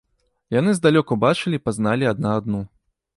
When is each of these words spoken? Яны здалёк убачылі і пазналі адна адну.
Яны 0.59 0.71
здалёк 0.77 1.13
убачылі 1.15 1.55
і 1.61 1.63
пазналі 1.69 2.09
адна 2.13 2.29
адну. 2.39 2.63